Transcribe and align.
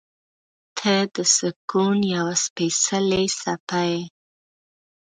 •ته 0.77 0.93
د 1.15 1.17
سکون 1.37 1.97
یوه 2.15 2.33
سپېڅلې 2.43 3.23
څپه 3.39 3.81
یې. 3.89 4.01